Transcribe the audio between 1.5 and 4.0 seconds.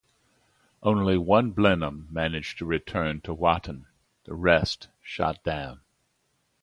Blenheim, managed to return to Watton,